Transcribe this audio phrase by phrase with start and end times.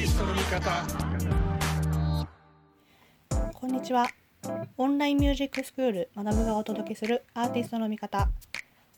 [0.00, 0.82] ティストの味方
[3.52, 4.08] こんにちは。
[4.78, 8.30] オンラインミュージックスクール学ぶがお届けするアーティストの味方。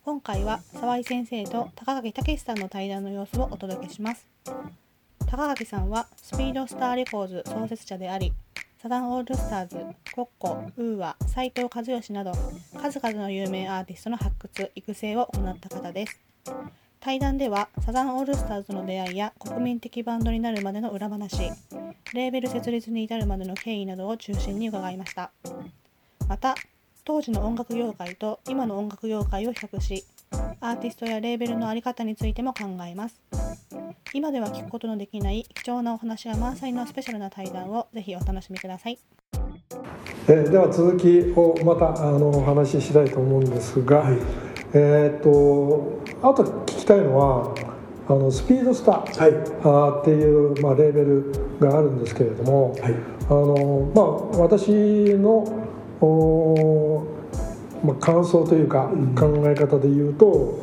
[0.05, 4.29] 今回は沢井先生と高垣健さんの対談の様子をお届けします。
[5.27, 8.33] 高垣さんはスピードスターレコーズ創設者であり、
[8.81, 9.85] サザンオールスターズ、
[10.15, 12.31] コッコ、ウーア、斉藤和義など
[12.81, 16.21] 数々の有名アーティストの発掘・育成を行った方です。
[17.05, 21.51] 対談ではサザンオールスターズの出会いや国民的バンドになるまでの裏話
[22.15, 25.33] レーベル設立に至るまでの経緯などを中心に伺いました。
[26.29, 26.55] また
[27.05, 30.05] 当時の音楽業界と今の音楽業界を比較し
[30.61, 33.21] アーティストやレーベルの在り方についても考えます。
[34.15, 38.99] 今では聞くことのできない貴重なお話が満載のスペシャルな対談をぜひお楽しみください。
[40.29, 44.05] えーでは続きをまたあのお話ししたいと思うんですが、
[44.73, 47.55] えーっとあときたいのは
[48.09, 50.03] あのスピードスター、はい。
[50.03, 52.95] っていう、まあ、レーベルがあるんですけれども、はい。
[53.29, 54.07] あのまあ、
[54.43, 54.71] 私
[55.15, 55.45] の
[56.01, 59.15] おー、まあ、感想というかうん。
[59.15, 60.59] 考え方で言うと、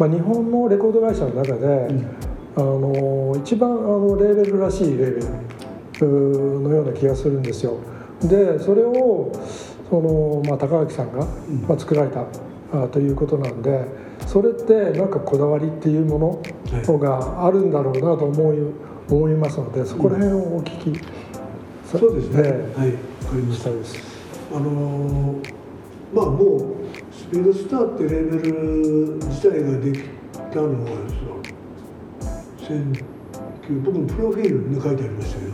[0.00, 1.88] まあ、日本のレコード会社の中で、
[2.56, 5.20] あの一番あのレーベルらしいレーベ
[6.00, 7.78] ルのような気がするんですよ。
[8.24, 9.32] でそれを
[9.88, 11.24] その、まあ、高垣さんが、
[11.68, 12.24] まあ、作られた
[12.72, 13.84] あということなんで
[14.26, 16.42] それってなんかこだわりっていうも
[16.86, 18.58] のがあるんだろうなと思い
[19.08, 20.98] 思いますのでそこら辺をお聞き
[21.84, 22.42] さそうですね。
[22.42, 22.76] ねはい、わか
[23.34, 23.58] りまし。
[23.58, 24.56] した。
[24.56, 25.60] あのー
[26.12, 26.60] まあもう
[27.12, 28.52] スピードスターってレーベル
[29.28, 30.02] 自体ができ
[30.52, 30.90] たのは
[32.66, 35.52] その19僕のプロフィールに書いてありましたけど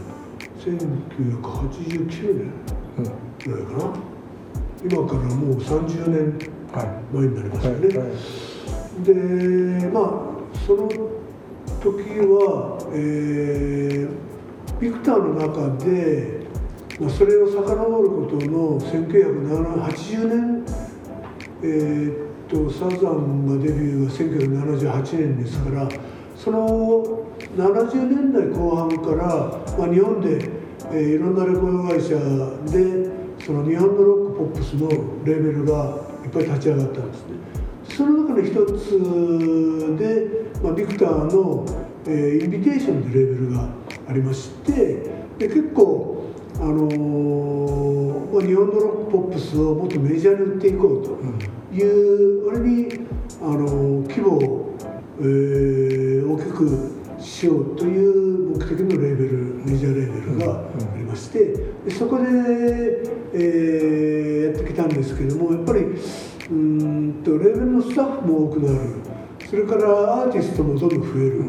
[0.79, 2.53] 1989年
[2.99, 3.05] うん
[3.45, 3.95] ぐらいかな
[4.83, 6.56] 今からもう30年は
[7.13, 7.81] 前になりますいよね、
[9.81, 10.37] でまあ
[10.67, 10.89] その
[11.81, 14.27] 時は、えー
[14.81, 16.41] ビクターの中で、
[17.01, 20.65] まあ、それを遡ることの1980年、
[21.63, 25.89] えーっとサザンがデビューが1978年ですから
[26.37, 27.25] その
[27.57, 29.27] 70年代後半から、
[29.79, 30.51] まあ、日本で、
[30.93, 32.15] えーいろんなレコード会社
[32.71, 33.11] で
[33.45, 34.89] その日本のロックポップスの
[35.25, 37.67] レーベルがいっぱい立ち上がったんですね。
[37.89, 41.65] その中の一つで、まあ、ビクターの、
[42.07, 43.69] えーインビテーションというレベルが
[44.09, 46.25] ありましてで結構、
[46.57, 52.89] あのーまあ、日本のロックポップスをもっとメジャーに売っていこうという割に、
[53.41, 54.75] あのー規模を、
[55.21, 61.45] えー大きくしようという目的のレーベルメジャーレーベルがありまして
[61.85, 62.25] でそこで、
[63.33, 68.79] えーやってきたんですけどもやっぱりうーんとレーベルのスタッフも多くなる。
[69.49, 71.45] それからアーティストもどんどん増える、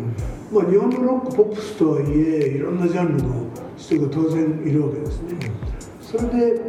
[0.51, 5.51] まあ、日本のロックポップスとはいえいろんなジャンルの人が当然いるわけですね。
[6.01, 6.61] それで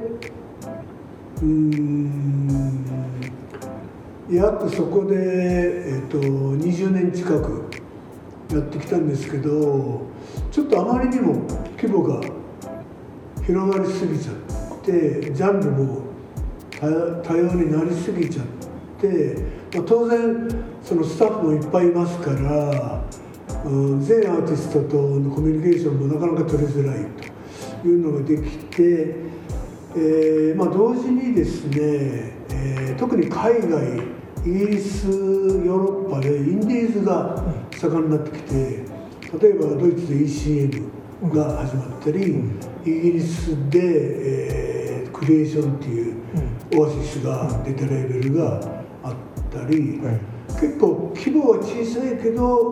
[1.43, 2.85] うーん
[4.31, 7.71] 約そこで、えっと20年近く
[8.51, 10.03] やってきたんですけど
[10.51, 12.21] ちょっとあまりにも規模が
[13.47, 14.37] 広がりすぎちゃっ
[14.83, 16.03] てジャンルも
[16.71, 16.87] 多
[17.23, 18.47] 多様になりすぎちゃっ
[19.01, 20.49] て、まあ、当然
[20.83, 23.05] そのスタッフもいっぱいいますから、
[23.65, 27.05] うん、全アーティストとのコミュニケーションもなかなか取りづらい
[27.83, 29.17] というのができて、
[29.95, 31.77] えーまあ、同時にですね、
[32.51, 33.99] えー特に海外
[34.45, 38.55] イギリスヨーロッパでインディーズが盛んになってきて
[39.41, 42.41] 例えばドイツで ECM が始まったり、
[42.85, 44.79] イギリスで、えー
[45.19, 46.15] クリエーションっていう
[46.77, 48.78] オアシスが出たレーベルが
[49.69, 52.71] り、はい結構規模は小さいけど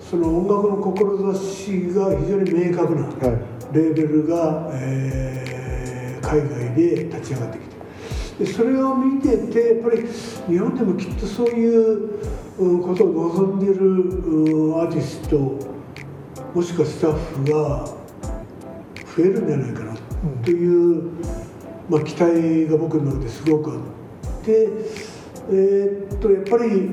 [0.00, 3.74] その音楽の志が非常に明確なはい。
[3.74, 5.52] レーベルが、えー
[6.22, 7.64] 海外で立ち上がってき
[8.38, 8.44] て。
[8.44, 10.06] でそれを見ててやっぱり
[10.48, 12.10] 日本でもきっとそういう
[12.58, 15.36] うんことを望んでいるうんアーティスト
[16.54, 17.86] もしくはスタッフが
[19.16, 19.94] 増えるんじゃないかな
[20.44, 21.10] という、
[21.88, 24.68] まあ、期待が僕の中ですごくあって、
[25.50, 26.90] えーっとやっぱり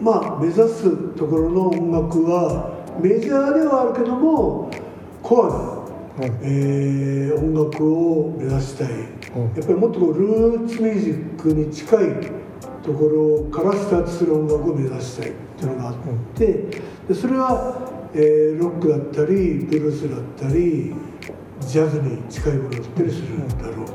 [0.00, 2.70] まあ目指すところの音楽は
[3.02, 4.70] メジャーではあるけども
[5.22, 6.32] コアな、はい。
[6.42, 8.96] えー音楽を目指したい、うん。
[9.54, 12.06] やっぱりもっとこうルーツミュージックに近い
[12.82, 15.94] ところからスタートする音楽を目指したいっていうのがあっ
[16.34, 16.46] て、
[17.08, 20.94] でそれは、えーロックだったりブルースだったり
[21.60, 23.86] ジャズに近いものだったりするんだろう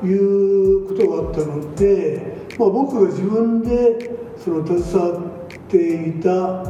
[0.00, 4.10] ということがあったので、まあ、僕が自分で
[4.42, 6.60] その携わっていた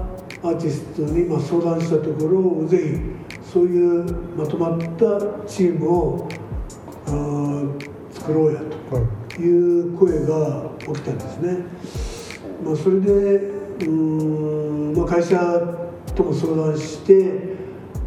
[0.43, 4.05] アーティストにまあ相談したところぜひそういう
[4.37, 6.29] まとまったチームを
[7.07, 8.61] あー作ろうや
[8.91, 11.59] という声が起きたんですね。
[12.65, 13.57] まあ、それで
[13.87, 15.37] うん、まあ、会社
[16.15, 17.13] とも相談して、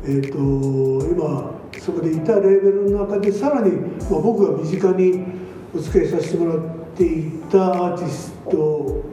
[0.03, 5.25] えー、と今そこでいたレーベルの中でさらに、まあ、僕が身近に
[5.73, 6.59] お付き合いさせてもらっ
[6.95, 9.03] ていたアーティスト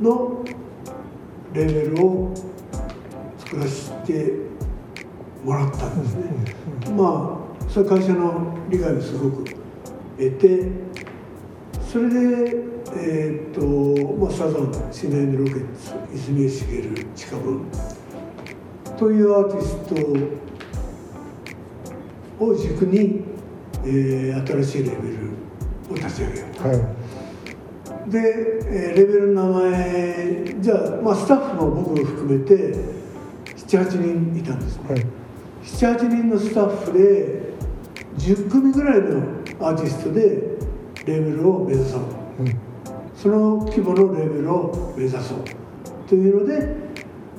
[0.00, 0.44] の
[1.52, 2.34] レーベルを
[3.38, 4.32] 作らせて
[5.44, 6.54] もらったんですね。
[6.96, 9.44] まあそれは会社の理解をすごく
[10.18, 10.68] 得て
[11.90, 12.56] それで、
[12.96, 16.66] えーとまあ、サザンシナイヌロケッツ泉江茂
[17.14, 17.64] 近分
[18.98, 19.76] というアーティス
[22.38, 23.24] トを軸に、
[23.84, 25.30] えー新しいレベル
[25.90, 27.01] を立ち上げるはい
[28.12, 28.18] で、
[28.66, 32.52] えーレベルの名前じゃあ、まあ、スタッフも僕も含めて
[33.56, 35.06] 78人いたんですね、はい。
[35.64, 37.52] 78人のスタッフで
[38.18, 39.20] 10組ぐらいの
[39.66, 40.20] アーティストで
[41.06, 42.00] レーベルを目指そう。
[42.40, 42.54] うん。
[43.16, 45.38] その規模のレーベルを目指そう。
[46.06, 46.76] というので、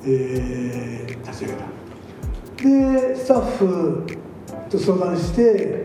[0.04, 3.08] えー立ち上げた。
[3.08, 4.06] でスタッフ
[4.68, 5.84] と相談して、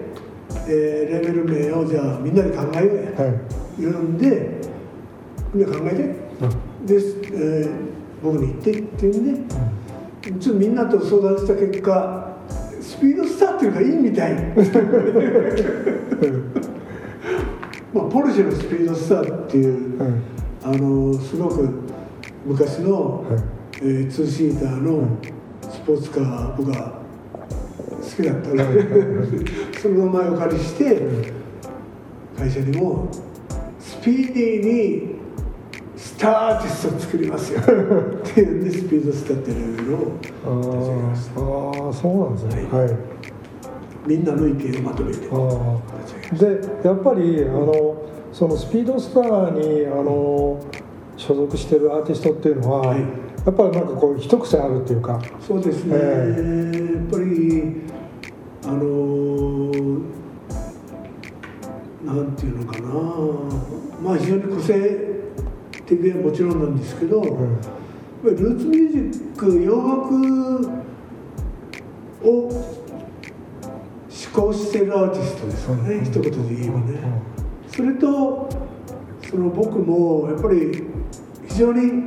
[0.67, 3.11] えーレベル名をじゃあみんなで考えようや。
[3.11, 3.33] とはい。
[3.77, 4.58] 言うんで
[5.53, 5.97] みんな考えて
[6.85, 7.69] で、えー
[8.21, 9.55] 僕に言ってっていうんで
[10.41, 12.35] ちょっとみんなと相談した結果
[12.81, 14.33] スピードスターっていうのがいいみたい。
[17.93, 20.11] まあポルシェのスピードスターっていうはい
[20.63, 21.69] あのすごく
[22.45, 23.41] 昔の、はい
[23.81, 25.17] えーツーシーターの
[25.61, 26.99] スポーツカー僕が
[27.87, 28.55] 好きだったの。
[28.55, 31.01] はいはいでその名前をお借りして
[32.37, 33.09] 会社にも
[33.79, 35.18] スピーディーにス
[36.19, 37.61] ターアーティストを作りますよ。
[37.63, 37.65] っ
[38.33, 39.97] ていうんでスピードスターっていうレベルを
[40.45, 42.67] あ立ち上げましーあーそうなんですね。
[42.71, 42.97] はい。
[44.05, 45.27] みんなの意見をまとめてで
[46.83, 47.95] やっぱりあの
[48.33, 50.57] そのスピードスターにあの
[51.15, 52.99] 所属してるアーティストっていうのは、はい。
[52.99, 53.05] や
[53.51, 55.19] っぱりなんかこう一癖あるっていうか。
[55.21, 57.75] たそうですね、えやっぱり
[58.65, 60.01] あのー
[62.05, 62.89] なんていうのかな。
[64.03, 65.18] まあ非常に個性
[65.97, 67.59] 的はもちろんなんですけど、うん。
[68.23, 70.83] ルーツミュージック洋楽
[72.23, 72.51] を思
[74.33, 76.05] 考しているアーティストですかね、うん。
[76.05, 76.99] 一言で言えばね、
[77.67, 78.49] それと
[79.29, 80.83] その僕もやっぱり
[81.47, 82.03] 非常に、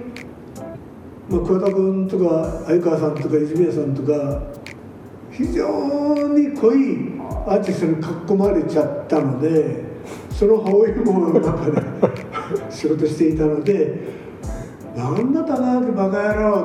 [1.28, 4.42] まあ、桑田君とか相川さんとか泉谷さんとか
[5.30, 7.12] 非常に濃い
[7.46, 9.82] アーティストに囲まれちゃったので
[10.30, 11.72] その青いものの中で
[12.72, 14.00] 仕事していたので
[14.96, 16.60] 「なんだ高木バカ野郎」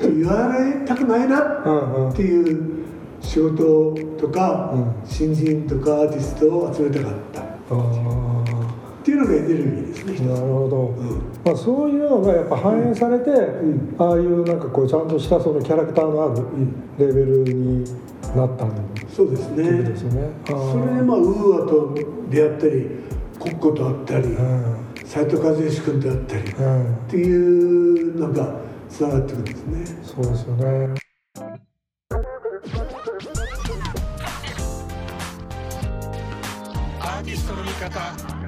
[0.00, 2.82] て言われたくないなうんうんっていう
[3.20, 7.40] 仕事とか、うん新人とかアーティストを集めたかった。
[7.40, 11.22] っあていうのがエネルギーですねーなるほど、うん。
[11.44, 13.94] まあ、そういうのがやっぱ反映されて、ん。
[13.98, 16.42] ああいうなんかこうちゃんとしたそのキャラクターのある
[16.98, 17.84] レベルに
[18.36, 18.70] なったん
[19.08, 19.82] そうですね。
[19.82, 20.30] ですよね。
[20.46, 21.94] それでまあウーアと
[22.30, 22.86] 出会ったり
[23.38, 24.62] コッコと会ったりうん
[25.12, 26.96] 斎藤和義君と会ったりっうん。
[27.06, 28.54] ていうなんか
[28.88, 30.02] つながってくるんですね。
[30.02, 30.94] そうですよね。
[36.98, 38.41] アーティストの味方